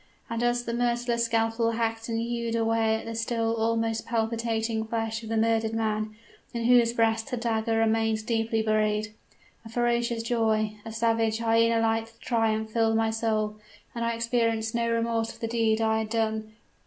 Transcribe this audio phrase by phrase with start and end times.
[0.31, 5.21] And as the merciless scalpel hacked and hewed away at the still almost palpitating flesh
[5.21, 6.15] of the murdered man,
[6.55, 9.13] in whose breast the dagger remained deeply buried,
[9.63, 13.57] a ferocious joy a savage, hyena like triumph filled my soul;
[13.93, 16.51] and I experienced no remorse for the deed I had done!